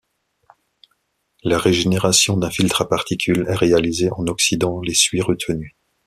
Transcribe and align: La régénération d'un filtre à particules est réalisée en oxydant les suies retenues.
La 1.43 1.59
régénération 1.59 2.35
d'un 2.35 2.49
filtre 2.49 2.81
à 2.81 2.89
particules 2.89 3.45
est 3.47 3.53
réalisée 3.55 4.09
en 4.11 4.25
oxydant 4.25 4.81
les 4.81 4.95
suies 4.95 5.21
retenues. 5.21 5.77